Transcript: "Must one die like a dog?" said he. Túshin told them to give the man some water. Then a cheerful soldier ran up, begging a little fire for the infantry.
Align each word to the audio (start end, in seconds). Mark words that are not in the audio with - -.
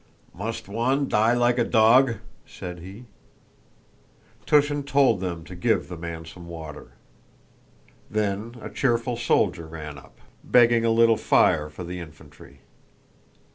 "Must 0.33 0.67
one 0.67 1.07
die 1.07 1.33
like 1.35 1.59
a 1.59 1.63
dog?" 1.63 2.15
said 2.43 2.79
he. 2.79 3.05
Túshin 4.47 4.81
told 4.83 5.19
them 5.19 5.43
to 5.43 5.55
give 5.55 5.89
the 5.89 5.95
man 5.95 6.25
some 6.25 6.47
water. 6.47 6.93
Then 8.09 8.55
a 8.63 8.71
cheerful 8.71 9.15
soldier 9.15 9.67
ran 9.67 9.99
up, 9.99 10.17
begging 10.43 10.83
a 10.85 10.89
little 10.89 11.17
fire 11.17 11.69
for 11.69 11.83
the 11.83 11.99
infantry. 11.99 12.61